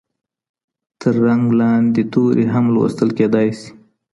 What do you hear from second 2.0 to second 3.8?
توري هم لوستل کېدای سی.